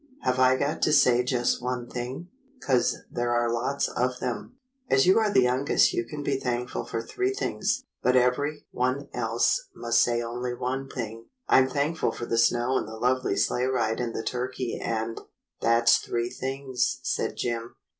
[0.21, 2.27] "Have I got to say just one thing.^
[2.65, 4.55] 'Cause there are lots of them."
[4.87, 7.31] 140 THE BLUE AUNT "As you are the youngest you can be thankful for three
[7.31, 12.77] things, but every one else must say only one thing." "I'm thankful for the snow
[12.79, 15.21] and the lovely sleigh ride and the turkey and
[15.61, 17.75] —""That's three things," said Jim.